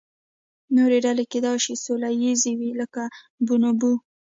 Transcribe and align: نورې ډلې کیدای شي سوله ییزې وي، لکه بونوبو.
نورې 0.75 0.97
ډلې 1.05 1.25
کیدای 1.31 1.57
شي 1.65 1.73
سوله 1.85 2.09
ییزې 2.21 2.53
وي، 2.59 2.71
لکه 2.81 3.03
بونوبو. 3.45 3.93